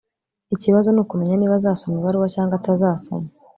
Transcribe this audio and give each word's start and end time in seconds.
ikibazo 0.55 0.87
nukumenya 0.91 1.35
niba 1.37 1.55
azasoma 1.59 1.95
ibaruwa 1.99 2.27
cyangwa 2.35 2.53
atazasoma 2.59 3.27